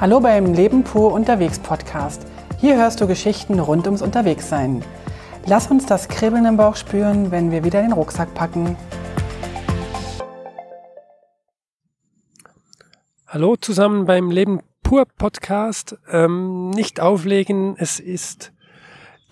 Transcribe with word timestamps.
Hallo 0.00 0.18
beim 0.18 0.54
Leben 0.54 0.82
pur 0.82 1.12
unterwegs 1.12 1.58
Podcast. 1.58 2.26
Hier 2.58 2.78
hörst 2.78 3.02
du 3.02 3.06
Geschichten 3.06 3.60
rund 3.60 3.84
ums 3.84 4.00
Unterwegssein. 4.00 4.82
Lass 5.44 5.70
uns 5.70 5.84
das 5.84 6.08
Kribbeln 6.08 6.46
im 6.46 6.56
Bauch 6.56 6.76
spüren, 6.76 7.30
wenn 7.30 7.50
wir 7.50 7.64
wieder 7.64 7.82
den 7.82 7.92
Rucksack 7.92 8.32
packen. 8.32 8.78
Hallo 13.26 13.56
zusammen 13.56 14.06
beim 14.06 14.30
Leben 14.30 14.60
pur 14.82 15.04
Podcast. 15.04 15.98
Ähm, 16.10 16.70
nicht 16.70 16.98
auflegen, 16.98 17.76
es 17.76 18.00
ist 18.00 18.52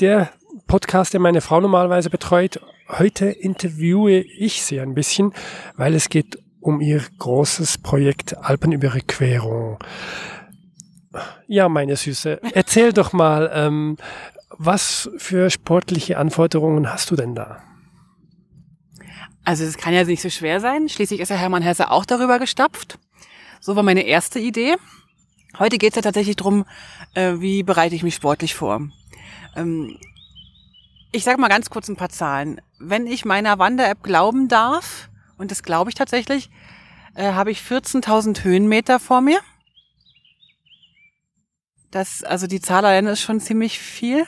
der 0.00 0.28
Podcast, 0.66 1.14
der 1.14 1.20
meine 1.20 1.40
Frau 1.40 1.62
normalerweise 1.62 2.10
betreut. 2.10 2.60
Heute 2.90 3.30
interviewe 3.30 4.18
ich 4.20 4.62
sie 4.62 4.80
ein 4.80 4.92
bisschen, 4.92 5.32
weil 5.78 5.94
es 5.94 6.10
geht 6.10 6.38
um 6.60 6.82
ihr 6.82 7.00
großes 7.18 7.78
Projekt 7.78 8.36
Alpenüberquerung. 8.36 9.78
Ja, 11.46 11.68
meine 11.68 11.96
Süße, 11.96 12.40
erzähl 12.52 12.92
doch 12.92 13.12
mal, 13.12 13.50
ähm, 13.54 13.96
was 14.50 15.10
für 15.16 15.50
sportliche 15.50 16.18
Anforderungen 16.18 16.92
hast 16.92 17.10
du 17.10 17.16
denn 17.16 17.34
da? 17.34 17.62
Also 19.44 19.64
es 19.64 19.78
kann 19.78 19.94
ja 19.94 20.04
nicht 20.04 20.20
so 20.20 20.28
schwer 20.28 20.60
sein. 20.60 20.88
Schließlich 20.88 21.20
ist 21.20 21.30
ja 21.30 21.36
Hermann 21.36 21.62
Hesse 21.62 21.90
auch 21.90 22.04
darüber 22.04 22.38
gestapft. 22.38 22.98
So 23.60 23.76
war 23.76 23.82
meine 23.82 24.02
erste 24.02 24.38
Idee. 24.38 24.76
Heute 25.58 25.78
geht 25.78 25.92
es 25.92 25.96
ja 25.96 26.02
tatsächlich 26.02 26.36
darum, 26.36 26.66
äh, 27.14 27.34
wie 27.38 27.62
bereite 27.62 27.94
ich 27.94 28.02
mich 28.02 28.14
sportlich 28.14 28.54
vor. 28.54 28.82
Ähm, 29.56 29.96
ich 31.10 31.24
sage 31.24 31.40
mal 31.40 31.48
ganz 31.48 31.70
kurz 31.70 31.88
ein 31.88 31.96
paar 31.96 32.10
Zahlen. 32.10 32.60
Wenn 32.78 33.06
ich 33.06 33.24
meiner 33.24 33.58
Wander-App 33.58 34.02
glauben 34.02 34.48
darf, 34.48 35.08
und 35.38 35.50
das 35.50 35.62
glaube 35.62 35.90
ich 35.90 35.94
tatsächlich, 35.94 36.50
äh, 37.14 37.32
habe 37.32 37.50
ich 37.50 37.60
14.000 37.60 38.44
Höhenmeter 38.44 39.00
vor 39.00 39.20
mir. 39.20 39.40
Das, 41.90 42.22
also 42.22 42.46
die 42.46 42.60
Zahl 42.60 42.84
allein 42.84 43.06
ist 43.06 43.20
schon 43.20 43.40
ziemlich 43.40 43.78
viel, 43.78 44.26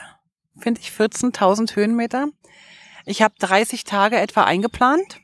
finde 0.57 0.81
ich, 0.81 0.89
14.000 0.89 1.75
Höhenmeter. 1.75 2.27
Ich 3.05 3.21
habe 3.21 3.35
30 3.39 3.83
Tage 3.83 4.17
etwa 4.17 4.43
eingeplant. 4.43 5.19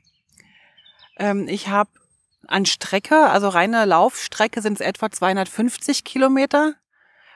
Ähm, 1.17 1.47
ich 1.47 1.67
habe 1.67 1.89
an 2.47 2.65
Strecke, 2.65 3.29
also 3.29 3.49
reine 3.49 3.85
Laufstrecke 3.85 4.61
sind 4.61 4.79
es 4.79 4.85
etwa 4.85 5.11
250 5.11 6.03
Kilometer, 6.03 6.75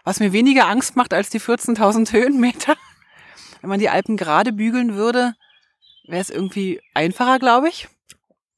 was 0.03 0.19
mir 0.19 0.31
weniger 0.31 0.67
Angst 0.67 0.95
macht 0.95 1.13
als 1.13 1.30
die 1.30 1.41
14.000 1.41 2.11
Höhenmeter. 2.13 2.75
Wenn 3.61 3.69
man 3.69 3.80
die 3.80 3.89
Alpen 3.89 4.17
gerade 4.17 4.53
bügeln 4.53 4.95
würde, 4.95 5.36
wäre 6.08 6.21
es 6.21 6.30
irgendwie 6.30 6.81
einfacher, 6.93 7.39
glaube 7.39 7.69
ich. 7.69 7.88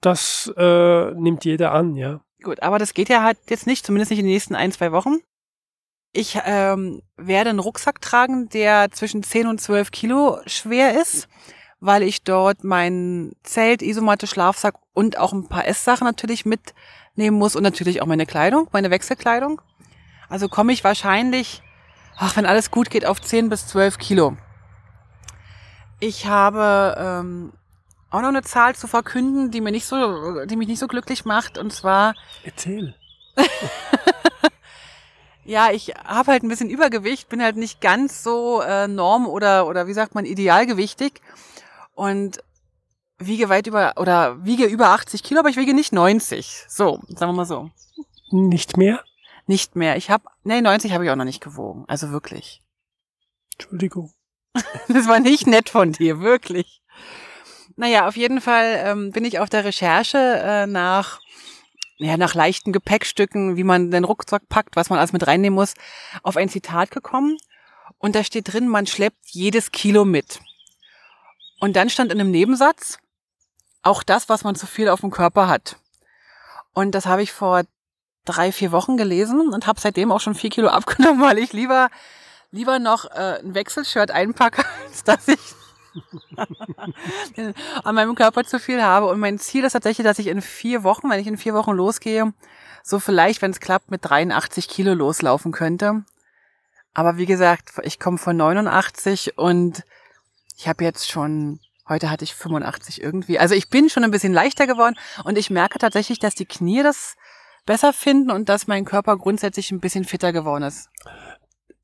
Das 0.02 0.52
äh, 0.58 1.12
nimmt 1.12 1.46
jeder 1.46 1.72
an, 1.72 1.96
ja. 1.96 2.22
Gut, 2.42 2.62
aber 2.62 2.78
das 2.78 2.94
geht 2.94 3.10
ja 3.10 3.24
halt 3.24 3.38
jetzt 3.50 3.68
nicht, 3.68 3.86
zumindest 3.86 4.12
nicht 4.12 4.20
in 4.20 4.26
den 4.26 4.34
nächsten 4.34 4.56
ein, 4.56 4.72
zwei 4.72 4.92
Wochen. 4.92 5.20
Ich 6.16 6.40
ähm, 6.46 7.02
werde 7.18 7.50
einen 7.50 7.58
Rucksack 7.58 8.00
tragen, 8.00 8.48
der 8.50 8.92
zwischen 8.92 9.24
10 9.24 9.48
und 9.48 9.60
12 9.60 9.90
Kilo 9.90 10.40
schwer 10.46 11.02
ist, 11.02 11.28
weil 11.80 12.04
ich 12.04 12.24
dort 12.24 12.64
mein 12.64 13.34
Zelt, 13.42 13.82
Isomatte, 13.82 14.28
Schlafsack 14.28 14.76
und 14.94 15.18
auch 15.18 15.34
ein 15.34 15.50
paar 15.50 15.68
Esssachen 15.68 16.06
natürlich 16.06 16.46
mitnehmen 16.46 17.38
muss 17.38 17.56
und 17.56 17.64
natürlich 17.64 18.04
auch 18.04 18.06
meine 18.06 18.28
Kleidung, 18.28 18.70
meine 18.72 18.92
Wechselkleidung. 18.92 19.60
Also 20.30 20.50
komme 20.50 20.72
ich 20.72 20.84
wahrscheinlich, 20.84 21.64
ach, 22.16 22.36
wenn 22.36 22.46
alles 22.46 22.70
gut 22.70 22.92
geht, 22.92 23.08
auf 23.08 23.20
10 23.20 23.50
bis 23.50 23.66
12 23.66 23.98
Kilo. 23.98 24.38
Ich 26.00 26.28
habe 26.28 26.96
ähm, 26.96 27.54
auch 28.12 28.22
noch 28.22 28.28
eine 28.28 28.44
Zahl 28.44 28.76
zu 28.76 28.88
verkünden, 28.88 29.50
die 29.50 29.62
mir 29.62 29.72
nicht 29.72 29.88
so, 29.88 30.46
die 30.46 30.58
mich 30.58 30.68
nicht 30.68 30.80
so 30.80 30.88
glücklich 30.88 31.26
macht. 31.26 31.58
Und 31.58 31.74
zwar. 31.74 32.14
Erzähl. 32.44 32.94
ja, 35.46 35.72
ich 35.72 35.94
habe 36.06 36.32
halt 36.32 36.44
ein 36.44 36.50
bisschen 36.50 36.70
Übergewicht, 36.70 37.30
bin 37.30 37.42
halt 37.42 37.58
nicht 37.58 37.82
ganz 37.82 38.24
so 38.24 38.62
äh, 38.62 38.88
norm 38.88 39.28
oder 39.28 39.68
oder 39.68 39.88
wie 39.88 39.94
sagt 39.94 40.16
man 40.16 40.26
idealgewichtig 40.26 41.22
und 41.96 42.44
wiege 43.18 43.50
weit 43.50 43.68
über 43.68 43.94
oder 43.98 44.44
wiege 44.46 44.66
über 44.66 44.90
80 44.90 45.24
Kilo, 45.24 45.40
aber 45.40 45.50
ich 45.50 45.58
wiege 45.58 45.74
nicht 45.74 45.94
90. 45.94 46.66
So, 46.68 47.00
sagen 47.08 47.32
wir 47.32 47.38
mal 47.38 47.46
so. 47.46 47.70
Nicht 48.32 48.78
mehr? 48.78 49.04
Nicht 49.46 49.76
mehr. 49.76 49.98
Ich 49.98 50.10
habe, 50.10 50.26
nee, 50.44 50.62
90 50.62 50.94
habe 50.94 51.06
ich 51.06 51.12
auch 51.12 51.16
noch 51.16 51.26
nicht 51.26 51.44
gewogen. 51.44 51.86
Also 51.88 52.12
wirklich. 52.12 52.62
Entschuldigung. 53.54 54.12
das 54.88 55.08
war 55.08 55.20
nicht 55.20 55.48
nett 55.48 55.70
von 55.70 55.92
dir, 55.92 56.20
wirklich. 56.22 56.82
Naja, 57.76 58.08
auf 58.08 58.16
jeden 58.16 58.40
Fall 58.40 58.82
ähm, 58.84 59.12
bin 59.12 59.26
ich 59.26 59.40
auf 59.40 59.50
der 59.50 59.66
Recherche 59.66 60.18
äh, 60.18 60.68
nach, 60.68 61.20
ja, 61.98 62.18
nach 62.18 62.34
leichten 62.34 62.74
Gepäckstücken, 62.74 63.56
wie 63.56 63.64
man 63.64 63.92
den 63.92 64.04
Rucksack 64.04 64.50
packt, 64.50 64.76
was 64.76 64.90
man 64.90 65.00
alles 65.00 65.14
mit 65.14 65.26
reinnehmen 65.28 65.56
muss, 65.56 65.74
auf 66.24 66.38
ein 66.38 66.50
Zitat 66.50 66.92
gekommen. 66.92 67.38
Und 67.98 68.16
da 68.16 68.24
steht 68.24 68.52
drin, 68.52 68.68
man 68.68 68.88
schleppt 68.88 69.30
jedes 69.30 69.72
Kilo 69.72 70.04
mit. 70.06 70.40
Und 71.60 71.76
dann 71.76 71.90
stand 71.90 72.12
in 72.12 72.20
einem 72.20 72.32
Nebensatz, 72.32 72.98
auch 73.84 74.04
das, 74.04 74.30
was 74.30 74.44
man 74.44 74.56
zu 74.56 74.66
viel 74.66 74.90
auf 74.90 75.02
dem 75.02 75.12
Körper 75.12 75.48
hat. 75.48 75.78
Und 76.74 76.96
das 76.96 77.06
habe 77.06 77.22
ich 77.22 77.32
vor 77.32 77.64
drei, 78.26 78.52
vier 78.52 78.72
Wochen 78.72 78.98
gelesen 78.98 79.54
und 79.54 79.68
habe 79.68 79.80
seitdem 79.80 80.12
auch 80.12 80.20
schon 80.20 80.36
vier 80.36 80.50
Kilo 80.50 80.68
abgenommen, 80.70 81.22
weil 81.22 81.38
ich 81.38 81.54
lieber, 81.54 81.90
lieber 82.52 82.80
noch 82.80 83.06
äh, 83.06 83.40
ein 83.40 83.54
Wechselshirt 83.54 84.12
einpacke, 84.12 84.66
als 84.88 85.04
dass 85.04 85.28
ich 85.28 85.40
an 87.84 87.96
meinem 87.96 88.16
Körper 88.16 88.44
zu 88.44 88.60
viel 88.60 88.82
habe. 88.82 89.08
Und 89.08 89.20
mein 89.20 89.40
Ziel 89.40 89.64
ist 89.64 89.74
tatsächlich, 89.74 90.06
dass 90.06 90.20
ich 90.20 90.28
in 90.28 90.42
vier 90.42 90.84
Wochen, 90.84 91.10
wenn 91.10 91.20
ich 91.20 91.28
in 91.28 91.38
vier 91.38 91.54
Wochen 91.54 91.72
losgehe, 91.72 92.34
so 92.84 93.00
vielleicht, 93.00 93.42
wenn 93.42 93.52
es 93.52 93.60
klappt, 93.60 93.92
mit 93.92 94.02
83 94.04 94.68
Kilo 94.68 94.94
loslaufen 94.94 95.52
könnte. 95.52 96.04
Aber 96.94 97.18
wie 97.18 97.26
gesagt, 97.26 97.72
ich 97.84 98.00
komme 98.00 98.18
von 98.18 98.38
89 98.38 99.38
und 99.38 99.84
ich 100.58 100.68
habe 100.68 100.84
jetzt 100.84 101.10
schon, 101.10 101.60
heute 101.88 102.10
hatte 102.10 102.24
ich 102.24 102.36
85 102.36 103.02
irgendwie. 103.02 103.40
Also 103.40 103.56
ich 103.56 103.70
bin 103.70 103.90
schon 103.90 104.04
ein 104.04 104.12
bisschen 104.12 104.34
leichter 104.34 104.68
geworden 104.68 104.96
und 105.24 105.38
ich 105.38 105.50
merke 105.50 105.80
tatsächlich, 105.80 106.20
dass 106.20 106.36
die 106.36 106.46
Knie 106.46 106.84
das 106.84 107.16
besser 107.66 107.94
finden 107.94 108.30
und 108.30 108.50
dass 108.50 108.68
mein 108.68 108.86
Körper 108.86 109.18
grundsätzlich 109.18 109.72
ein 109.72 109.80
bisschen 109.80 110.06
fitter 110.06 110.34
geworden 110.34 110.64
ist. 110.64 110.90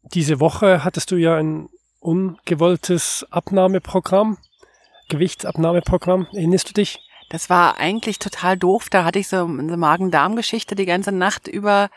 Diese 0.04 0.40
Woche 0.40 0.84
hattest 0.84 1.12
du 1.12 1.16
ja 1.16 1.38
ein 1.38 1.70
ungewolltes 2.00 3.26
Abnahmeprogramm, 3.30 4.38
Gewichtsabnahmeprogramm. 5.10 6.28
Erinnerst 6.34 6.70
du 6.70 6.74
dich? 6.74 7.00
Das 7.30 7.50
war 7.50 7.78
eigentlich 7.78 8.18
total 8.20 8.58
doof. 8.58 8.88
Da 8.90 9.04
hatte 9.04 9.20
ich 9.20 9.28
so 9.28 9.46
eine 9.46 9.78
Magen-Darm-Geschichte. 9.78 10.76
Die 10.76 10.86
ganze 10.86 11.12
Nacht 11.12 11.48
über 11.48 11.90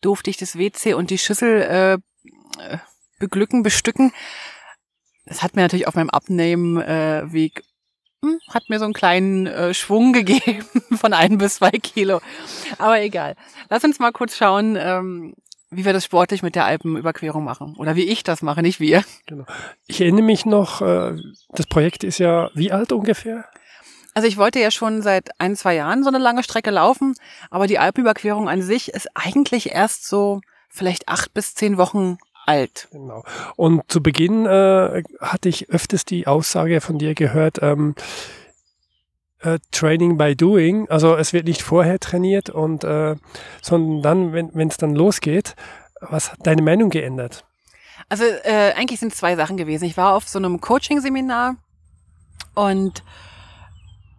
durfte 0.00 0.30
ich 0.30 0.38
das 0.38 0.56
WC 0.56 0.94
und 0.94 1.10
die 1.10 1.18
Schüssel 1.18 1.62
äh, 1.62 2.78
beglücken, 3.18 3.62
bestücken. 3.62 4.12
Das 5.26 5.42
hat 5.42 5.56
mir 5.56 5.62
natürlich 5.62 5.86
auf 5.86 5.94
meinem 5.94 6.10
Abnehmweg 6.10 7.58
äh, 7.58 7.62
hm, 8.24 8.38
hat 8.48 8.68
mir 8.68 8.78
so 8.78 8.86
einen 8.86 8.94
kleinen 8.94 9.46
äh, 9.46 9.74
Schwung 9.74 10.12
gegeben 10.14 10.66
von 10.96 11.12
ein 11.12 11.36
bis 11.36 11.56
zwei 11.56 11.70
Kilo. 11.70 12.20
Aber 12.78 13.00
egal. 13.00 13.36
Lass 13.68 13.84
uns 13.84 13.98
mal 13.98 14.12
kurz 14.12 14.36
schauen, 14.36 14.76
ähm, 14.80 15.34
wie 15.70 15.84
wir 15.84 15.92
das 15.92 16.04
sportlich 16.04 16.42
mit 16.42 16.54
der 16.54 16.64
Alpenüberquerung 16.64 17.44
machen. 17.44 17.74
Oder 17.76 17.94
wie 17.94 18.04
ich 18.08 18.22
das 18.22 18.42
mache, 18.42 18.62
nicht 18.62 18.80
wir. 18.80 19.04
Genau. 19.26 19.44
Ich 19.86 20.00
erinnere 20.00 20.22
mich 20.22 20.46
noch, 20.46 20.80
äh, 20.80 21.16
das 21.50 21.66
Projekt 21.66 22.04
ist 22.04 22.18
ja 22.18 22.50
wie 22.54 22.72
alt 22.72 22.92
ungefähr? 22.92 23.44
Also 24.14 24.26
ich 24.26 24.36
wollte 24.36 24.58
ja 24.58 24.70
schon 24.70 25.02
seit 25.02 25.30
ein, 25.38 25.54
zwei 25.54 25.74
Jahren 25.74 26.02
so 26.02 26.08
eine 26.08 26.18
lange 26.18 26.42
Strecke 26.42 26.70
laufen, 26.70 27.14
aber 27.50 27.66
die 27.66 27.78
Alpenüberquerung 27.78 28.48
an 28.48 28.62
sich 28.62 28.88
ist 28.88 29.08
eigentlich 29.14 29.70
erst 29.70 30.08
so 30.08 30.40
vielleicht 30.68 31.08
acht 31.08 31.34
bis 31.34 31.54
zehn 31.54 31.76
Wochen 31.76 32.18
alt. 32.46 32.88
Genau. 32.90 33.22
Und 33.56 33.82
zu 33.88 34.02
Beginn 34.02 34.46
äh, 34.46 35.02
hatte 35.20 35.48
ich 35.48 35.68
öfters 35.70 36.04
die 36.04 36.26
Aussage 36.26 36.80
von 36.80 36.98
dir 36.98 37.14
gehört, 37.14 37.58
ähm, 37.62 37.94
äh, 39.40 39.58
Training 39.70 40.16
by 40.16 40.34
Doing. 40.36 40.88
Also 40.88 41.16
es 41.16 41.32
wird 41.32 41.46
nicht 41.46 41.62
vorher 41.62 41.98
trainiert 41.98 42.50
und 42.50 42.84
äh, 42.84 43.16
sondern 43.62 44.02
dann, 44.02 44.50
wenn 44.54 44.68
es 44.68 44.76
dann 44.76 44.94
losgeht, 44.94 45.54
was 46.00 46.32
hat 46.32 46.40
deine 46.44 46.62
Meinung 46.62 46.90
geändert? 46.90 47.44
Also 48.08 48.24
äh, 48.24 48.72
eigentlich 48.74 49.00
sind 49.00 49.12
es 49.12 49.18
zwei 49.18 49.36
Sachen 49.36 49.56
gewesen. 49.56 49.84
Ich 49.84 49.96
war 49.96 50.14
auf 50.14 50.28
so 50.28 50.38
einem 50.38 50.60
Coaching-Seminar 50.60 51.56
und 52.54 53.02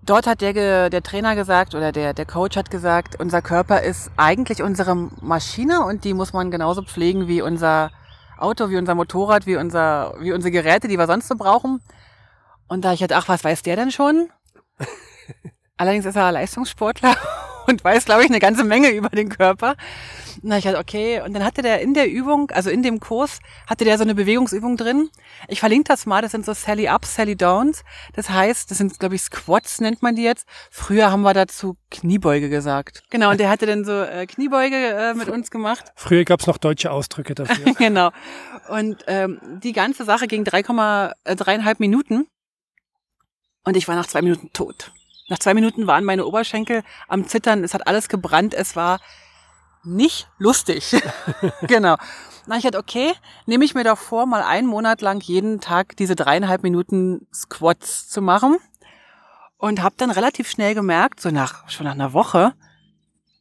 dort 0.04 0.28
hat 0.28 0.42
der, 0.42 0.90
der 0.90 1.04
Trainer 1.04 1.36
gesagt 1.36 1.76
oder 1.76 1.92
der, 1.92 2.14
der 2.14 2.26
Coach 2.26 2.56
hat 2.56 2.70
gesagt, 2.70 3.20
unser 3.20 3.42
Körper 3.42 3.82
ist 3.82 4.12
eigentlich 4.18 4.62
unsere 4.62 4.96
Maschine 4.96 5.86
und 5.86 6.04
die 6.04 6.14
muss 6.14 6.34
man 6.34 6.52
genauso 6.52 6.84
pflegen 6.84 7.28
wie 7.28 7.42
unser 7.42 7.92
Auto, 8.38 8.70
wie 8.70 8.78
unser 8.78 8.96
Motorrad, 8.96 9.46
wie, 9.46 9.58
unser, 9.58 10.16
wie 10.20 10.32
unsere 10.32 10.52
Geräte, 10.52 10.88
die 10.88 10.98
wir 10.98 11.08
sonst 11.08 11.28
so 11.28 11.36
brauchen. 11.36 11.82
Und 12.68 12.86
da 12.86 12.94
ich 12.94 13.02
halt, 13.02 13.14
ach, 13.14 13.28
was 13.28 13.44
weiß 13.44 13.64
der 13.64 13.76
denn 13.76 13.92
schon? 13.92 14.30
Allerdings 15.78 16.06
ist 16.06 16.18
er 16.18 16.32
Leistungssportler 16.32 17.16
und 17.68 17.84
weiß, 17.84 18.04
glaube 18.04 18.24
ich, 18.24 18.30
eine 18.30 18.40
ganze 18.40 18.66
Menge 18.66 18.90
über 18.90 19.10
den 19.10 19.30
Körper. 19.30 19.76
Na, 20.42 20.58
ich 20.58 20.64
dachte, 20.64 20.78
okay. 20.78 21.22
Und 21.22 21.34
dann 21.34 21.44
hatte 21.44 21.62
der 21.62 21.82
in 21.82 21.94
der 21.94 22.10
Übung, 22.10 22.52
also 22.52 22.70
in 22.70 22.84
dem 22.84 23.00
Kurs, 23.00 23.40
hatte 23.68 23.86
der 23.86 23.98
so 23.98 24.04
eine 24.04 24.16
Bewegungsübung 24.16 24.78
drin. 24.78 25.10
Ich 25.48 25.60
verlinke 25.60 25.88
das 25.88 26.06
mal. 26.06 26.22
Das 26.22 26.32
sind 26.32 26.46
so 26.46 26.54
Sally 26.54 26.90
Ups, 26.90 27.16
Sally 27.16 27.36
Downs. 27.36 27.84
Das 28.14 28.30
heißt, 28.30 28.70
das 28.70 28.78
sind, 28.78 29.00
glaube 29.00 29.16
ich, 29.16 29.22
Squats 29.22 29.82
nennt 29.82 30.02
man 30.02 30.16
die 30.16 30.24
jetzt. 30.24 30.48
Früher 30.72 31.12
haben 31.12 31.22
wir 31.22 31.34
dazu 31.34 31.78
Kniebeuge 31.92 32.50
gesagt. 32.50 33.04
Genau. 33.10 33.32
Und 33.32 33.40
der 33.40 33.50
hatte 33.50 33.66
dann 33.66 33.86
so 33.86 34.02
äh, 34.02 34.26
Kniebeuge 34.26 34.76
äh, 34.76 35.14
mit 35.14 35.30
uns 35.30 35.52
gemacht. 35.52 35.86
Früher 35.96 36.26
gab's 36.26 36.48
noch 36.48 36.58
deutsche 36.58 36.92
Ausdrücke 36.92 37.36
dafür. 37.36 37.74
genau. 37.78 38.12
Und 38.70 39.04
ähm, 39.08 39.40
die 39.64 39.74
ganze 39.74 40.06
Sache 40.06 40.28
ging 40.28 40.44
3,3,5 40.44 41.76
Minuten. 41.80 42.28
Und 43.66 43.78
ich 43.78 43.88
war 43.88 43.96
nach 43.96 44.08
zwei 44.08 44.22
Minuten 44.22 44.52
tot. 44.54 44.92
Nach 45.30 45.40
zwei 45.40 45.54
Minuten 45.54 45.88
waren 45.88 46.04
meine 46.04 46.26
Oberschenkel 46.26 46.84
am 47.08 47.28
Zittern. 47.28 47.64
Es 47.64 47.74
hat 47.74 47.88
alles 47.88 48.10
gebrannt. 48.10 48.54
Es 48.54 48.76
war 48.76 49.00
nicht 49.84 50.28
lustig. 50.38 50.96
genau. 51.62 51.96
Na, 52.48 52.58
ich 52.58 52.66
hatte, 52.66 52.80
okay, 52.80 53.14
nehme 53.46 53.64
ich 53.64 53.76
mir 53.76 53.84
doch 53.84 53.98
vor, 53.98 54.26
mal 54.26 54.42
einen 54.42 54.68
Monat 54.68 55.02
lang 55.02 55.22
jeden 55.22 55.62
Tag 55.62 55.96
diese 55.98 56.16
dreieinhalb 56.16 56.64
Minuten 56.64 57.28
Squats 57.34 58.10
zu 58.10 58.22
machen. 58.22 58.58
Und 59.58 59.84
habe 59.84 59.96
dann 59.98 60.10
relativ 60.10 60.50
schnell 60.50 60.74
gemerkt, 60.74 61.20
so 61.20 61.32
nach 61.32 61.70
schon 61.70 61.86
nach 61.86 61.94
einer 61.94 62.14
Woche, 62.14 62.54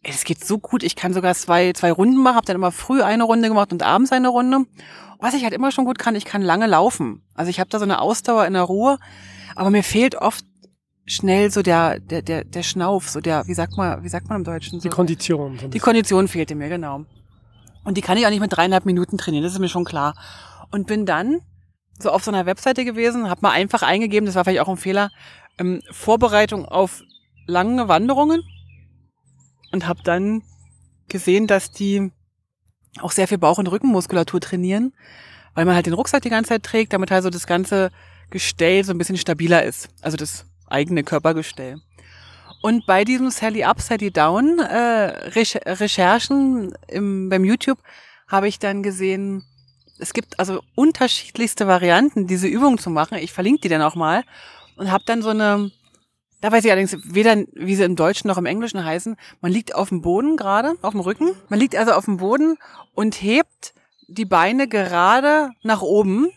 ey, 0.02 0.12
es 0.12 0.24
geht 0.24 0.44
so 0.44 0.58
gut, 0.58 0.82
ich 0.82 0.96
kann 0.96 1.14
sogar 1.14 1.34
zwei, 1.36 1.72
zwei 1.72 1.92
Runden 1.92 2.20
machen, 2.20 2.34
habe 2.34 2.46
dann 2.46 2.56
immer 2.56 2.72
früh 2.72 3.02
eine 3.02 3.22
Runde 3.22 3.48
gemacht 3.48 3.72
und 3.72 3.84
abends 3.84 4.10
eine 4.10 4.28
Runde. 4.28 4.66
Was 5.20 5.34
ich 5.34 5.44
halt 5.44 5.54
immer 5.54 5.70
schon 5.70 5.84
gut 5.84 5.98
kann, 5.98 6.16
ich 6.16 6.24
kann 6.24 6.42
lange 6.42 6.66
laufen. 6.66 7.22
Also 7.34 7.50
ich 7.50 7.60
habe 7.60 7.70
da 7.70 7.78
so 7.78 7.84
eine 7.84 8.00
Ausdauer 8.00 8.46
in 8.46 8.54
der 8.54 8.62
Ruhe, 8.62 8.98
aber 9.54 9.70
mir 9.70 9.84
fehlt 9.84 10.16
oft 10.16 10.44
schnell 11.08 11.50
so 11.50 11.62
der, 11.62 11.98
der, 11.98 12.22
der, 12.22 12.44
der 12.44 12.62
Schnauf, 12.62 13.08
so 13.08 13.20
der, 13.20 13.46
wie 13.46 13.54
sagt 13.54 13.76
man, 13.76 14.04
wie 14.04 14.08
sagt 14.08 14.28
man 14.28 14.38
im 14.38 14.44
Deutschen? 14.44 14.78
So? 14.78 14.88
Die 14.88 14.94
Kondition. 14.94 15.58
Die 15.70 15.78
Kondition 15.78 16.28
fehlte 16.28 16.54
mir, 16.54 16.68
genau. 16.68 17.04
Und 17.84 17.96
die 17.96 18.02
kann 18.02 18.18
ich 18.18 18.26
auch 18.26 18.30
nicht 18.30 18.40
mit 18.40 18.52
dreieinhalb 18.52 18.84
Minuten 18.84 19.16
trainieren, 19.18 19.42
das 19.42 19.54
ist 19.54 19.58
mir 19.58 19.68
schon 19.68 19.84
klar. 19.84 20.14
Und 20.70 20.86
bin 20.86 21.06
dann 21.06 21.40
so 21.98 22.10
auf 22.10 22.22
so 22.22 22.30
einer 22.30 22.46
Webseite 22.46 22.84
gewesen, 22.84 23.30
habe 23.30 23.40
mal 23.42 23.50
einfach 23.50 23.82
eingegeben, 23.82 24.26
das 24.26 24.34
war 24.34 24.44
vielleicht 24.44 24.60
auch 24.60 24.68
ein 24.68 24.76
Fehler, 24.76 25.10
ähm, 25.58 25.82
Vorbereitung 25.90 26.66
auf 26.66 27.02
lange 27.46 27.88
Wanderungen 27.88 28.42
und 29.72 29.88
habe 29.88 30.02
dann 30.04 30.42
gesehen, 31.08 31.46
dass 31.46 31.70
die 31.70 32.12
auch 33.00 33.12
sehr 33.12 33.28
viel 33.28 33.38
Bauch- 33.38 33.58
und 33.58 33.68
Rückenmuskulatur 33.68 34.40
trainieren, 34.40 34.92
weil 35.54 35.64
man 35.64 35.74
halt 35.74 35.86
den 35.86 35.94
Rucksack 35.94 36.22
die 36.22 36.30
ganze 36.30 36.50
Zeit 36.50 36.62
trägt, 36.62 36.92
damit 36.92 37.10
halt 37.10 37.22
so 37.22 37.30
das 37.30 37.46
ganze 37.46 37.90
Gestell 38.30 38.84
so 38.84 38.92
ein 38.92 38.98
bisschen 38.98 39.16
stabiler 39.16 39.62
ist. 39.62 39.88
Also 40.02 40.16
das 40.16 40.44
eigene 40.70 41.04
Körpergestell. 41.04 41.80
Und 42.62 42.86
bei 42.86 43.04
diesem 43.04 43.30
Sally 43.30 43.64
Up, 43.64 43.80
Sally 43.80 44.10
Down 44.10 44.58
äh, 44.58 45.30
Recherchen 45.66 46.74
im, 46.88 47.28
beim 47.28 47.44
YouTube 47.44 47.78
habe 48.26 48.48
ich 48.48 48.58
dann 48.58 48.82
gesehen, 48.82 49.44
es 49.98 50.12
gibt 50.12 50.38
also 50.38 50.60
unterschiedlichste 50.74 51.66
Varianten, 51.66 52.26
diese 52.26 52.46
Übung 52.46 52.78
zu 52.78 52.90
machen. 52.90 53.18
Ich 53.18 53.32
verlinke 53.32 53.62
die 53.62 53.68
dann 53.68 53.82
auch 53.82 53.94
mal 53.94 54.24
und 54.76 54.90
habe 54.90 55.04
dann 55.06 55.22
so 55.22 55.30
eine, 55.30 55.70
da 56.40 56.52
weiß 56.52 56.64
ich 56.64 56.70
allerdings 56.70 56.96
weder, 57.04 57.36
wie 57.54 57.74
sie 57.74 57.84
im 57.84 57.96
Deutschen 57.96 58.28
noch 58.28 58.38
im 58.38 58.46
Englischen 58.46 58.84
heißen. 58.84 59.16
Man 59.40 59.52
liegt 59.52 59.74
auf 59.74 59.88
dem 59.88 60.02
Boden 60.02 60.36
gerade, 60.36 60.76
auf 60.82 60.92
dem 60.92 61.00
Rücken. 61.00 61.32
Man 61.48 61.58
liegt 61.58 61.76
also 61.76 61.92
auf 61.92 62.04
dem 62.04 62.18
Boden 62.18 62.56
und 62.94 63.22
hebt 63.22 63.74
die 64.08 64.24
Beine 64.24 64.68
gerade 64.68 65.50
nach 65.62 65.82
oben 65.82 66.28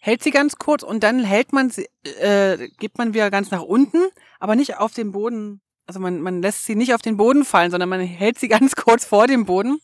hält 0.00 0.22
sie 0.22 0.30
ganz 0.30 0.56
kurz 0.56 0.82
und 0.82 1.04
dann 1.04 1.22
hält 1.22 1.52
man 1.52 1.70
sie, 1.70 1.88
äh, 2.20 2.68
gibt 2.78 2.98
man 2.98 3.14
wieder 3.14 3.30
ganz 3.30 3.50
nach 3.50 3.62
unten, 3.62 3.98
aber 4.40 4.56
nicht 4.56 4.78
auf 4.78 4.92
den 4.92 5.12
Boden. 5.12 5.60
Also 5.86 6.00
man, 6.00 6.20
man 6.20 6.42
lässt 6.42 6.64
sie 6.64 6.74
nicht 6.74 6.94
auf 6.94 7.02
den 7.02 7.16
Boden 7.16 7.44
fallen, 7.44 7.70
sondern 7.70 7.88
man 7.88 8.00
hält 8.00 8.38
sie 8.38 8.48
ganz 8.48 8.74
kurz 8.74 9.04
vor 9.04 9.26
dem 9.26 9.44
Boden. 9.44 9.78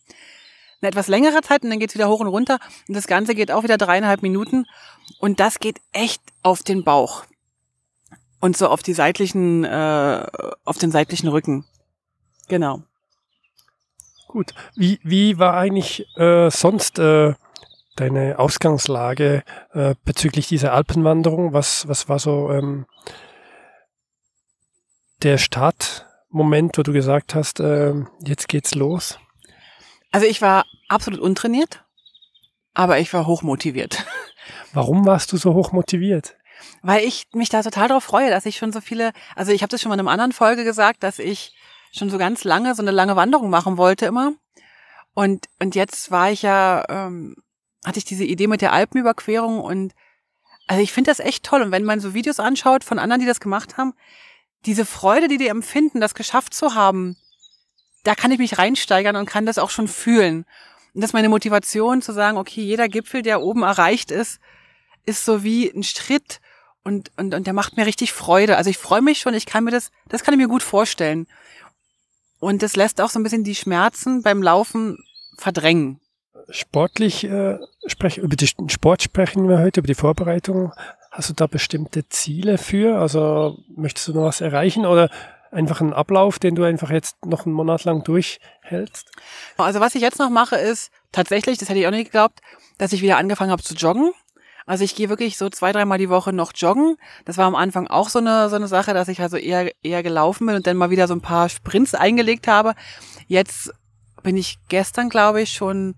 Eine 0.81 0.89
etwas 0.89 1.07
längere 1.07 1.41
Zeit 1.41 1.63
und 1.63 1.69
dann 1.69 1.79
geht's 1.79 1.95
wieder 1.95 2.09
hoch 2.09 2.19
und 2.19 2.27
runter. 2.27 2.59
Und 2.87 2.95
das 2.95 3.07
Ganze 3.07 3.33
geht 3.33 3.51
auch 3.51 3.63
wieder 3.63 3.77
dreieinhalb 3.77 4.21
Minuten. 4.21 4.65
Und 5.19 5.39
das 5.39 5.59
geht 5.59 5.79
echt 5.91 6.21
auf 6.43 6.61
den 6.61 6.83
Bauch. 6.83 7.23
Und 8.39 8.57
so 8.57 8.67
auf 8.67 8.83
die 8.83 8.93
seitlichen, 8.93 9.63
äh, 9.63 10.27
auf 10.65 10.77
den 10.77 10.91
seitlichen 10.91 11.29
Rücken. 11.29 11.65
Genau. 12.47 12.83
Gut. 14.27 14.53
Wie, 14.75 14.99
wie 15.03 15.39
war 15.39 15.55
eigentlich 15.55 16.05
äh, 16.15 16.51
sonst 16.51 16.99
äh, 16.99 17.33
deine 17.99 18.39
Ausgangslage 18.39 19.43
äh, 19.73 19.95
bezüglich 20.05 20.47
dieser 20.47 20.73
Alpenwanderung? 20.73 21.53
Was, 21.53 21.87
was 21.87 22.07
war 22.07 22.19
so 22.19 22.49
ähm, 22.51 22.85
der 25.23 25.37
Startmoment, 25.37 26.77
wo 26.77 26.83
du 26.83 26.93
gesagt 26.93 27.35
hast, 27.35 27.59
äh, 27.59 27.93
jetzt 28.23 28.47
geht's 28.47 28.75
los? 28.75 29.19
Also 30.11 30.25
ich 30.25 30.41
war 30.41 30.65
absolut 30.87 31.19
untrainiert, 31.19 31.83
aber 32.73 32.99
ich 32.99 33.13
war 33.13 33.27
hochmotiviert. 33.27 34.05
Warum 34.73 35.05
warst 35.05 35.33
du 35.33 35.37
so 35.37 35.53
hochmotiviert? 35.53 36.35
Weil 36.81 37.03
ich 37.03 37.27
mich 37.33 37.49
da 37.49 37.61
total 37.61 37.89
darauf 37.89 38.03
freue, 38.03 38.29
dass 38.29 38.45
ich 38.45 38.57
schon 38.57 38.71
so 38.71 38.81
viele, 38.81 39.11
also 39.35 39.51
ich 39.51 39.61
habe 39.61 39.69
das 39.69 39.81
schon 39.81 39.89
mal 39.89 39.95
in 39.95 40.01
einer 40.01 40.11
anderen 40.11 40.31
Folge 40.31 40.63
gesagt, 40.63 41.03
dass 41.03 41.19
ich 41.19 41.55
schon 41.91 42.09
so 42.09 42.17
ganz 42.17 42.43
lange 42.43 42.75
so 42.75 42.81
eine 42.81 42.91
lange 42.91 43.15
Wanderung 43.15 43.49
machen 43.49 43.77
wollte 43.77 44.05
immer. 44.05 44.33
Und, 45.13 45.47
und 45.59 45.75
jetzt 45.75 46.11
war 46.11 46.31
ich 46.31 46.43
ja 46.43 46.83
ähm, 46.89 47.35
hatte 47.87 47.99
ich 47.99 48.05
diese 48.05 48.25
Idee 48.25 48.47
mit 48.47 48.61
der 48.61 48.73
Alpenüberquerung 48.73 49.61
und 49.61 49.93
also 50.67 50.83
ich 50.83 50.91
finde 50.91 51.09
das 51.09 51.19
echt 51.19 51.45
toll. 51.45 51.61
Und 51.61 51.71
wenn 51.71 51.85
man 51.85 52.01
so 52.01 52.13
Videos 52.13 52.39
anschaut 52.39 52.83
von 52.83 52.99
anderen, 52.99 53.21
die 53.21 53.25
das 53.25 53.39
gemacht 53.39 53.77
haben, 53.77 53.93
diese 54.65 54.85
Freude, 54.85 55.29
die 55.29 55.37
die 55.37 55.47
empfinden, 55.47 56.01
das 56.01 56.13
geschafft 56.13 56.53
zu 56.53 56.75
haben, 56.75 57.15
da 58.03 58.15
kann 58.15 58.31
ich 58.31 58.39
mich 58.39 58.57
reinsteigern 58.57 59.15
und 59.15 59.25
kann 59.25 59.45
das 59.45 59.57
auch 59.57 59.69
schon 59.69 59.87
fühlen. 59.87 60.45
Und 60.93 61.01
das 61.01 61.11
ist 61.11 61.13
meine 61.13 61.29
Motivation 61.29 62.01
zu 62.01 62.11
sagen, 62.11 62.37
okay, 62.37 62.61
jeder 62.61 62.89
Gipfel, 62.89 63.21
der 63.21 63.41
oben 63.41 63.63
erreicht 63.63 64.11
ist, 64.11 64.39
ist 65.05 65.23
so 65.23 65.43
wie 65.43 65.69
ein 65.69 65.83
Schritt 65.83 66.41
und, 66.83 67.11
und, 67.15 67.33
und 67.33 67.47
der 67.47 67.53
macht 67.53 67.77
mir 67.77 67.85
richtig 67.85 68.11
Freude. 68.11 68.57
Also 68.57 68.69
ich 68.69 68.77
freue 68.77 69.01
mich 69.01 69.19
schon, 69.19 69.33
ich 69.33 69.45
kann 69.45 69.63
mir 69.63 69.71
das, 69.71 69.91
das 70.09 70.23
kann 70.23 70.33
ich 70.33 70.39
mir 70.39 70.49
gut 70.49 70.63
vorstellen. 70.63 71.27
Und 72.39 72.61
das 72.61 72.75
lässt 72.75 72.99
auch 72.99 73.09
so 73.09 73.19
ein 73.19 73.23
bisschen 73.23 73.45
die 73.45 73.55
Schmerzen 73.55 74.21
beim 74.21 74.43
Laufen 74.43 74.97
verdrängen 75.37 76.01
sportlich 76.49 77.23
äh, 77.23 77.57
sprechen, 77.87 78.23
über 78.23 78.35
den 78.35 78.69
Sport 78.69 79.03
sprechen 79.03 79.47
wir 79.49 79.59
heute, 79.59 79.81
über 79.81 79.87
die 79.87 79.95
Vorbereitung. 79.95 80.73
Hast 81.11 81.29
du 81.29 81.33
da 81.33 81.47
bestimmte 81.47 82.07
Ziele 82.09 82.57
für? 82.57 82.99
Also 82.99 83.57
möchtest 83.75 84.07
du 84.07 84.13
noch 84.13 84.23
was 84.23 84.41
erreichen 84.41 84.85
oder 84.85 85.09
einfach 85.51 85.81
einen 85.81 85.93
Ablauf, 85.93 86.39
den 86.39 86.55
du 86.55 86.63
einfach 86.63 86.89
jetzt 86.91 87.25
noch 87.25 87.45
einen 87.45 87.55
Monat 87.55 87.83
lang 87.85 88.03
durchhältst? 88.03 89.11
Also 89.57 89.79
was 89.79 89.95
ich 89.95 90.01
jetzt 90.01 90.19
noch 90.19 90.29
mache, 90.29 90.55
ist 90.57 90.91
tatsächlich, 91.11 91.57
das 91.57 91.69
hätte 91.69 91.79
ich 91.79 91.87
auch 91.87 91.91
nicht 91.91 92.05
geglaubt, 92.05 92.39
dass 92.77 92.93
ich 92.93 93.01
wieder 93.01 93.17
angefangen 93.17 93.51
habe 93.51 93.63
zu 93.63 93.73
joggen. 93.73 94.11
Also 94.65 94.83
ich 94.83 94.95
gehe 94.95 95.07
wirklich 95.07 95.37
so 95.37 95.49
zwei, 95.49 95.71
dreimal 95.71 95.97
die 95.97 96.09
Woche 96.09 96.33
noch 96.33 96.51
joggen. 96.53 96.97
Das 97.23 97.37
war 97.37 97.45
am 97.45 97.55
Anfang 97.55 97.87
auch 97.87 98.09
so 98.09 98.19
eine, 98.19 98.49
so 98.49 98.57
eine 98.57 98.67
Sache, 98.67 98.93
dass 98.93 99.07
ich 99.07 99.21
also 99.21 99.37
eher, 99.37 99.71
eher 99.81 100.03
gelaufen 100.03 100.45
bin 100.45 100.57
und 100.57 100.67
dann 100.67 100.75
mal 100.75 100.89
wieder 100.89 101.07
so 101.07 101.13
ein 101.13 101.21
paar 101.21 101.47
Sprints 101.47 101.95
eingelegt 101.95 102.47
habe. 102.47 102.73
Jetzt 103.27 103.73
bin 104.23 104.35
ich 104.35 104.57
gestern, 104.67 105.09
glaube 105.09 105.41
ich, 105.41 105.53
schon 105.53 105.95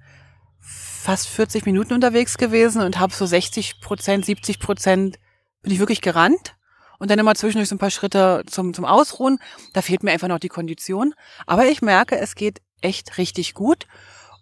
fast 1.10 1.28
40 1.30 1.66
Minuten 1.66 1.94
unterwegs 1.94 2.38
gewesen 2.38 2.84
und 2.84 3.00
habe 3.00 3.12
so 3.12 3.26
60 3.26 3.82
Prozent, 3.82 4.26
70 4.26 4.60
Prozent 4.60 5.18
bin 5.64 5.72
ich 5.72 5.80
wirklich 5.80 6.02
gerannt. 6.02 6.56
Und 7.00 7.10
dann 7.10 7.18
immer 7.18 7.34
zwischendurch 7.34 7.68
so 7.68 7.74
ein 7.74 7.80
paar 7.80 7.90
Schritte 7.90 8.44
zum, 8.46 8.76
zum 8.76 8.86
Ausruhen. 8.86 9.40
Da 9.74 9.82
fehlt 9.82 10.04
mir 10.04 10.12
einfach 10.12 10.28
noch 10.28 10.38
die 10.38 10.50
Kondition. 10.50 11.16
Aber 11.48 11.66
ich 11.66 11.82
merke, 11.82 12.20
es 12.20 12.36
geht 12.36 12.62
echt 12.82 13.18
richtig 13.18 13.56
gut 13.56 13.88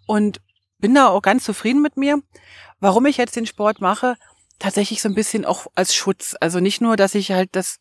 und 0.06 0.42
bin 0.78 0.94
da 0.94 1.08
auch 1.08 1.22
ganz 1.22 1.44
zufrieden 1.44 1.80
mit 1.80 1.96
mir. 1.96 2.20
Warum 2.80 3.06
ich 3.06 3.16
jetzt 3.16 3.36
den 3.36 3.46
Sport 3.46 3.80
mache, 3.80 4.16
tatsächlich 4.58 5.00
so 5.00 5.08
ein 5.08 5.14
bisschen 5.14 5.46
auch 5.46 5.68
als 5.74 5.94
Schutz. 5.94 6.36
Also 6.38 6.60
nicht 6.60 6.82
nur, 6.82 6.96
dass 6.96 7.14
ich 7.14 7.32
halt 7.32 7.48
das 7.52 7.78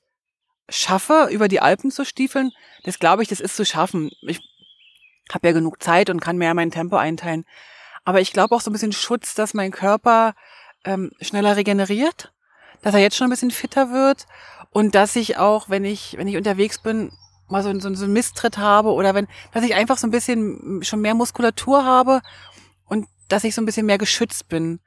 schaffe, 0.69 1.27
über 1.29 1.49
die 1.49 1.59
Alpen 1.59 1.91
zu 1.91 2.05
stiefeln. 2.05 2.51
Das 2.85 2.99
glaube 2.99 3.21
ich, 3.21 3.27
das 3.27 3.41
ist 3.41 3.57
zu 3.57 3.65
schaffen. 3.65 4.11
Ich 4.21 4.39
habe 5.33 5.47
ja 5.49 5.53
genug 5.53 5.83
Zeit 5.83 6.09
und 6.09 6.21
kann 6.21 6.37
mehr 6.37 6.53
mein 6.53 6.71
Tempo 6.71 6.95
einteilen. 6.95 7.43
Aber 8.07 8.21
ich 8.21 8.31
glaube 8.31 8.55
auch 8.55 8.61
so 8.61 8.69
ein 8.69 8.73
bisschen 8.73 8.93
Schutz, 8.93 9.35
dass 9.35 9.53
mein 9.53 9.69
Körper 9.69 10.33
ähm, 10.85 11.11
schneller 11.19 11.57
regeneriert, 11.57 12.31
dass 12.81 12.93
er 12.93 13.01
jetzt 13.01 13.17
schon 13.17 13.27
ein 13.27 13.31
bisschen 13.31 13.51
fitter 13.51 13.91
wird 13.91 14.27
und 14.69 14.95
dass 14.95 15.17
ich 15.17 15.35
auch, 15.35 15.69
wenn 15.69 15.83
ich, 15.83 16.15
wenn 16.17 16.29
ich 16.29 16.37
unterwegs 16.37 16.79
bin, 16.79 17.11
mal 17.49 17.63
so, 17.63 17.79
so, 17.81 17.93
so 17.93 18.05
einen 18.05 18.13
Misstritt 18.13 18.59
habe 18.59 18.93
oder 18.93 19.13
wenn, 19.13 19.27
dass 19.51 19.65
ich 19.65 19.75
einfach 19.75 19.97
so 19.97 20.07
ein 20.07 20.11
bisschen 20.11 20.81
schon 20.83 21.01
mehr 21.01 21.15
Muskulatur 21.15 21.83
habe 21.83 22.21
und 22.85 23.07
dass 23.27 23.43
ich 23.43 23.53
so 23.53 23.61
ein 23.61 23.65
bisschen 23.65 23.85
mehr 23.85 23.97
geschützt 23.97 24.47
bin. 24.47 24.79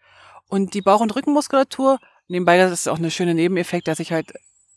Und 0.48 0.72
die 0.72 0.80
Bauch- 0.80 1.02
und 1.02 1.14
Rückenmuskulatur, 1.14 1.98
nebenbei, 2.26 2.56
das 2.56 2.72
ist 2.72 2.88
auch 2.88 2.96
eine 2.96 3.10
schöne 3.10 3.34
Nebeneffekt, 3.34 3.86
dass 3.86 4.00
ich 4.00 4.12
halt 4.12 4.32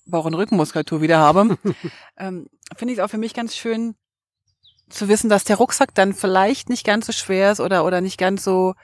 Bauch- 0.05 0.25
und 0.25 0.33
Rückenmuskulatur 0.33 0.99
wieder 0.99 1.19
habe, 1.19 1.57
ähm, 2.17 2.49
finde 2.75 2.91
ich 2.91 2.99
es 2.99 3.05
auch 3.05 3.09
für 3.09 3.17
mich 3.17 3.33
ganz 3.33 3.55
schön, 3.55 3.95
zu 4.89 5.07
wissen, 5.07 5.29
dass 5.29 5.43
der 5.43 5.57
Rucksack 5.57 5.93
dann 5.95 6.13
vielleicht 6.13 6.69
nicht 6.69 6.85
ganz 6.85 7.05
so 7.05 7.11
schwer 7.11 7.51
ist 7.51 7.59
oder, 7.59 7.85
oder 7.85 8.01
nicht 8.01 8.17
ganz 8.17 8.43
so 8.43 8.75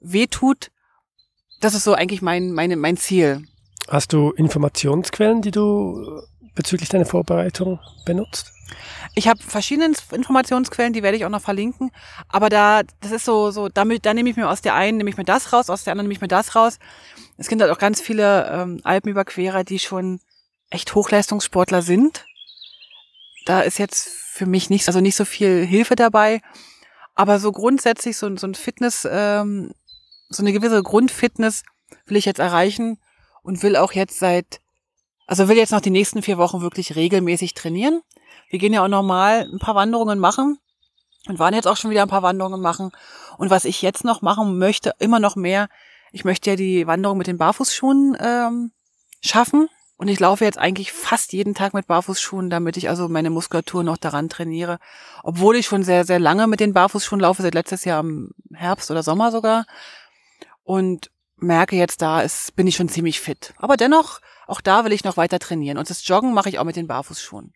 weh 0.00 0.26
tut, 0.26 0.70
das 1.60 1.74
ist 1.74 1.84
so 1.84 1.94
eigentlich 1.94 2.22
mein, 2.22 2.52
meine, 2.52 2.76
mein 2.76 2.96
Ziel. 2.96 3.44
Hast 3.88 4.12
du 4.12 4.30
Informationsquellen, 4.30 5.42
die 5.42 5.50
du 5.50 6.22
bezüglich 6.54 6.88
deiner 6.88 7.06
Vorbereitung 7.06 7.80
benutzt? 8.04 8.52
Ich 9.14 9.28
habe 9.28 9.42
verschiedene 9.42 9.94
Informationsquellen, 10.12 10.92
die 10.92 11.02
werde 11.02 11.16
ich 11.16 11.24
auch 11.24 11.30
noch 11.30 11.40
verlinken. 11.40 11.90
Aber 12.28 12.48
da, 12.50 12.82
das 13.00 13.12
ist 13.12 13.24
so, 13.24 13.50
so, 13.50 13.68
damit, 13.68 14.04
da 14.04 14.14
nehme 14.14 14.28
ich 14.28 14.36
mir 14.36 14.48
aus 14.48 14.60
der 14.60 14.74
einen, 14.74 14.98
nehme 14.98 15.10
ich 15.10 15.16
mir 15.16 15.24
das 15.24 15.52
raus, 15.52 15.70
aus 15.70 15.84
der 15.84 15.92
anderen 15.92 16.06
nehme 16.06 16.14
ich 16.14 16.20
mir 16.20 16.28
das 16.28 16.54
raus. 16.54 16.78
Es 17.38 17.48
gibt 17.48 17.62
halt 17.62 17.72
auch 17.72 17.78
ganz 17.78 18.00
viele 18.00 18.50
ähm, 18.50 18.80
Alpenüberquerer, 18.84 19.64
die 19.64 19.78
schon 19.78 20.20
echt 20.70 20.94
Hochleistungssportler 20.94 21.82
sind. 21.82 22.26
Da 23.46 23.62
ist 23.62 23.78
jetzt 23.78 24.10
für 24.38 24.46
mich 24.46 24.70
nicht, 24.70 24.86
also 24.86 25.00
nicht 25.00 25.16
so 25.16 25.24
viel 25.24 25.66
Hilfe 25.66 25.96
dabei. 25.96 26.40
Aber 27.14 27.40
so 27.40 27.50
grundsätzlich 27.50 28.16
so, 28.16 28.34
so 28.36 28.46
ein 28.46 28.54
Fitness, 28.54 29.06
ähm, 29.10 29.72
so 30.28 30.42
eine 30.42 30.52
gewisse 30.52 30.82
Grundfitness 30.82 31.64
will 32.06 32.16
ich 32.16 32.24
jetzt 32.24 32.38
erreichen 32.38 32.98
und 33.42 33.62
will 33.62 33.76
auch 33.76 33.92
jetzt 33.92 34.18
seit, 34.18 34.60
also 35.26 35.48
will 35.48 35.56
jetzt 35.56 35.72
noch 35.72 35.80
die 35.80 35.90
nächsten 35.90 36.22
vier 36.22 36.38
Wochen 36.38 36.60
wirklich 36.60 36.94
regelmäßig 36.94 37.54
trainieren. 37.54 38.00
Wir 38.48 38.58
gehen 38.58 38.72
ja 38.72 38.84
auch 38.84 38.88
normal 38.88 39.48
ein 39.52 39.58
paar 39.58 39.74
Wanderungen 39.74 40.18
machen 40.18 40.58
und 41.26 41.38
waren 41.38 41.54
jetzt 41.54 41.66
auch 41.66 41.76
schon 41.76 41.90
wieder 41.90 42.02
ein 42.02 42.08
paar 42.08 42.22
Wanderungen 42.22 42.60
machen. 42.60 42.92
Und 43.36 43.50
was 43.50 43.64
ich 43.64 43.82
jetzt 43.82 44.04
noch 44.04 44.22
machen 44.22 44.58
möchte, 44.58 44.94
immer 45.00 45.18
noch 45.18 45.34
mehr, 45.34 45.68
ich 46.12 46.24
möchte 46.24 46.50
ja 46.50 46.56
die 46.56 46.86
Wanderung 46.86 47.18
mit 47.18 47.26
den 47.26 47.38
Barfußschuhen 47.38 48.16
ähm, 48.20 48.70
schaffen. 49.20 49.68
Und 49.98 50.06
ich 50.06 50.20
laufe 50.20 50.44
jetzt 50.44 50.58
eigentlich 50.58 50.92
fast 50.92 51.32
jeden 51.32 51.54
Tag 51.54 51.74
mit 51.74 51.88
Barfußschuhen, 51.88 52.50
damit 52.50 52.76
ich 52.76 52.88
also 52.88 53.08
meine 53.08 53.30
Muskulatur 53.30 53.82
noch 53.82 53.96
daran 53.96 54.28
trainiere. 54.28 54.78
Obwohl 55.24 55.56
ich 55.56 55.66
schon 55.66 55.82
sehr, 55.82 56.04
sehr 56.04 56.20
lange 56.20 56.46
mit 56.46 56.60
den 56.60 56.72
Barfußschuhen 56.72 57.20
laufe, 57.20 57.42
seit 57.42 57.54
letztes 57.54 57.84
Jahr 57.84 58.00
im 58.00 58.30
Herbst 58.54 58.92
oder 58.92 59.02
Sommer 59.02 59.32
sogar. 59.32 59.66
Und 60.62 61.10
merke 61.36 61.74
jetzt, 61.74 62.00
da 62.00 62.20
ist, 62.20 62.54
bin 62.54 62.68
ich 62.68 62.76
schon 62.76 62.88
ziemlich 62.88 63.20
fit. 63.20 63.54
Aber 63.56 63.76
dennoch, 63.76 64.20
auch 64.46 64.60
da 64.60 64.84
will 64.84 64.92
ich 64.92 65.02
noch 65.02 65.16
weiter 65.16 65.40
trainieren. 65.40 65.78
Und 65.78 65.90
das 65.90 66.06
Joggen 66.06 66.32
mache 66.32 66.48
ich 66.48 66.60
auch 66.60 66.64
mit 66.64 66.76
den 66.76 66.86
Barfußschuhen. 66.86 67.52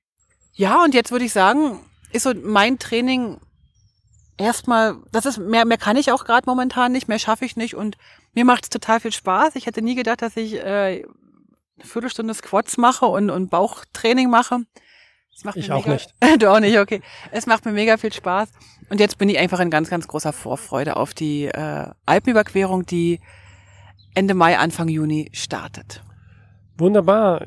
Ja, 0.53 0.83
und 0.83 0.95
jetzt 0.95 1.13
würde 1.13 1.25
ich 1.25 1.33
sagen, 1.33 1.79
ist 2.11 2.25
so 2.25 2.35
mein 2.35 2.81
Training 2.81 3.41
erstmal, 4.37 4.97
das 5.13 5.27
ist, 5.27 5.39
mehr, 5.39 5.65
mehr 5.65 5.79
kann 5.79 5.97
ich 5.97 6.11
auch 6.11 6.25
gerade 6.25 6.51
momentan 6.51 6.91
nicht, 6.91 7.07
mehr 7.07 7.21
schaffe 7.21 7.45
ich 7.45 7.55
nicht 7.55 7.77
und 7.77 7.97
mir 8.35 8.45
macht 8.45 8.65
es 8.65 8.71
total 8.71 8.99
viel 8.99 9.13
Spaß. 9.13 9.55
Ich 9.55 9.67
hätte 9.67 9.81
nie 9.81 9.95
gedacht, 9.95 10.23
dass 10.23 10.37
ich 10.37 10.55
äh, 10.55 11.05
eine 11.83 11.91
Viertelstunde 11.91 12.35
Squats 12.35 12.77
mache 12.79 13.07
und, 13.07 13.31
und 13.31 13.51
Bauchtraining 13.51 14.31
mache. 14.31 14.61
ich 15.55 15.73
auch 15.73 15.85
mega, 15.85 15.93
nicht. 15.93 16.15
du 16.39 16.51
auch 16.51 16.61
nicht, 16.61 16.79
okay. 16.79 17.03
Es 17.31 17.47
macht 17.47 17.65
mir 17.65 17.73
mega 17.73 17.97
viel 17.97 18.13
Spaß. 18.13 18.51
Und 18.89 19.01
jetzt 19.01 19.19
bin 19.19 19.29
ich 19.29 19.39
einfach 19.39 19.61
in 19.61 19.71
ganz, 19.71 19.91
ganz 19.91 20.07
großer 20.09 20.33
Vorfreude 20.33 20.97
auf 20.97 21.15
die 21.15 21.47
äh, 21.47 21.87
Alpenüberquerung, 22.07 22.87
die 22.87 23.21
Ende 24.15 24.35
Mai, 24.35 24.59
Anfang 24.59 24.89
Juni 24.89 25.31
startet. 25.33 26.03
Wunderbar. 26.77 27.47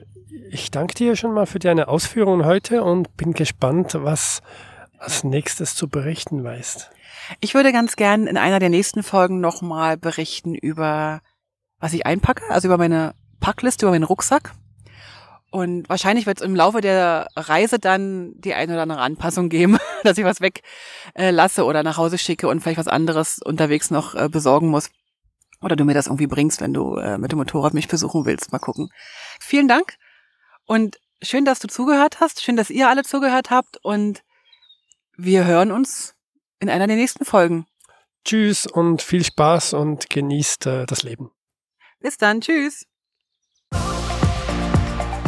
Ich 0.49 0.71
danke 0.71 0.95
dir 0.95 1.15
schon 1.15 1.33
mal 1.33 1.45
für 1.45 1.59
deine 1.59 1.87
Ausführungen 1.87 2.45
heute 2.45 2.83
und 2.83 3.15
bin 3.15 3.33
gespannt, 3.33 3.95
was 3.95 4.41
als 4.97 5.23
nächstes 5.23 5.75
zu 5.75 5.87
berichten 5.87 6.43
weißt. 6.43 6.89
Ich 7.39 7.53
würde 7.53 7.71
ganz 7.71 7.95
gern 7.95 8.27
in 8.27 8.37
einer 8.37 8.59
der 8.59 8.69
nächsten 8.69 9.03
Folgen 9.03 9.39
nochmal 9.39 9.97
berichten 9.97 10.55
über, 10.55 11.21
was 11.79 11.93
ich 11.93 12.05
einpacke, 12.05 12.43
also 12.49 12.67
über 12.67 12.77
meine 12.77 13.13
Packliste 13.39 13.85
über 13.85 13.91
meinen 13.91 14.03
Rucksack. 14.03 14.53
Und 15.51 15.87
wahrscheinlich 15.87 16.25
wird 16.25 16.41
es 16.41 16.45
im 16.45 16.55
Laufe 16.55 16.81
der 16.81 17.27
Reise 17.35 17.79
dann 17.79 18.33
die 18.35 18.53
eine 18.53 18.73
oder 18.73 18.81
andere 18.81 18.99
Anpassung 18.99 19.47
geben, 19.47 19.77
dass 20.03 20.17
ich 20.17 20.25
was 20.25 20.41
weglasse 20.41 21.61
äh, 21.61 21.63
oder 21.63 21.81
nach 21.81 21.97
Hause 21.97 22.17
schicke 22.17 22.49
und 22.49 22.59
vielleicht 22.59 22.79
was 22.79 22.89
anderes 22.89 23.39
unterwegs 23.39 23.89
noch 23.89 24.15
äh, 24.15 24.27
besorgen 24.27 24.67
muss. 24.67 24.89
Oder 25.61 25.75
du 25.77 25.85
mir 25.85 25.93
das 25.93 26.07
irgendwie 26.07 26.27
bringst, 26.27 26.59
wenn 26.59 26.73
du 26.73 26.97
äh, 26.97 27.17
mit 27.17 27.31
dem 27.31 27.37
Motorrad 27.39 27.73
mich 27.73 27.87
besuchen 27.87 28.25
willst. 28.25 28.51
Mal 28.51 28.59
gucken. 28.59 28.89
Vielen 29.39 29.69
Dank 29.69 29.95
und 30.65 30.97
schön, 31.21 31.45
dass 31.45 31.59
du 31.59 31.67
zugehört 31.67 32.19
hast. 32.19 32.43
Schön, 32.43 32.57
dass 32.57 32.69
ihr 32.69 32.89
alle 32.89 33.03
zugehört 33.03 33.49
habt 33.49 33.77
und 33.83 34.23
wir 35.15 35.45
hören 35.45 35.71
uns 35.71 36.15
in 36.59 36.69
einer 36.69 36.87
der 36.87 36.97
nächsten 36.97 37.23
Folgen. 37.23 37.65
Tschüss 38.25 38.67
und 38.67 39.01
viel 39.01 39.23
Spaß 39.23 39.73
und 39.73 40.09
genießt 40.09 40.65
äh, 40.65 40.85
das 40.85 41.03
Leben. 41.03 41.31
Bis 41.99 42.17
dann. 42.17 42.41
Tschüss. 42.41 42.85